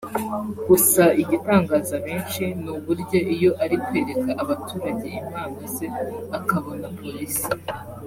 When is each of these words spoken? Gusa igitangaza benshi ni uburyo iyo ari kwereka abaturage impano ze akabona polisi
Gusa 0.67 1.03
igitangaza 1.21 1.95
benshi 2.05 2.43
ni 2.61 2.69
uburyo 2.75 3.17
iyo 3.35 3.51
ari 3.63 3.75
kwereka 3.85 4.29
abaturage 4.43 5.07
impano 5.21 5.59
ze 5.75 5.87
akabona 6.37 6.87
polisi 6.99 7.43